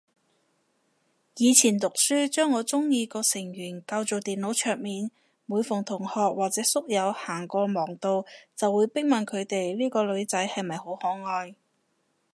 [1.35, 5.11] 以前讀書將我鍾意個成員較做電腦桌面，
[5.45, 8.25] 每逢同學或者宿友行過望到，
[8.55, 11.53] 就會逼問佢哋呢個女仔係咪好可愛